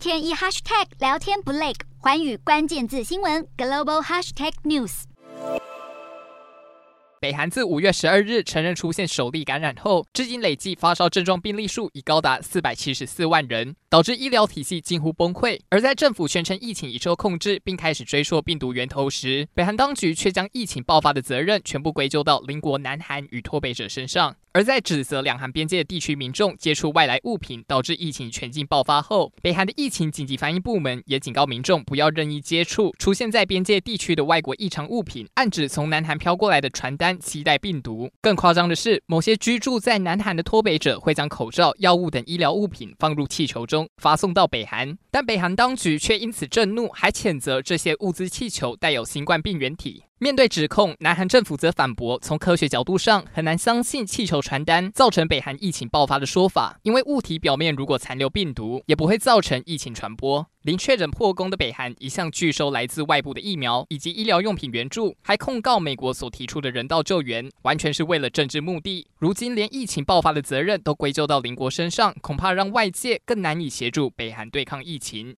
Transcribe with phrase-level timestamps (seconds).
[0.00, 5.02] 天一 hashtag 聊天不累，环宇关键字新闻 global hashtag news。
[7.20, 15.60] 北韩自五月十二日承认出现首例感染后，至今累计发烧症状病例数已高达四百七十四万人，导致医疗体系近乎崩溃。
[15.68, 24.34] 而在政府宣称疫情已受控制，并开始追溯病毒源头时，北韩当局却将疫情爆发的责任全部归咎到邻国南韩与脱北者身上。
[24.52, 38.10] 而在指责两韩边界的地区民众接触外来物品导致疫情全境爆发后，北韩的疫情紧急反应部门也警告民众不要任意接触出现在边界地区的外国异常物品，暗指从南韩飘过来的传单携带病毒。
[38.20, 50.02] 更夸张的是，某些居住在南韩的脱北者会将口罩、药物等医疗物品放入气球中发送到北韩，但北韩当局却因此震怒，还谴责这些物资气球带有新冠病原体。
[50.22, 60.46] 面对指控，南韩政府则反驳，从科学角度上很难相信气球传单造成北韩疫情爆发的说法，因为物体表面如果残留病毒，也不会造成疫情传播。
[60.64, 69.06] 零确诊破功的北韩一向拒收来自外部的疫苗以及医疗用品援助，还控告美国所提出的人道救援完全是为了政治目的。
[69.16, 75.28] 如今连疫情爆发的责任都归咎到邻国身上，恐怕让外界更难以协助北韩对抗疫情。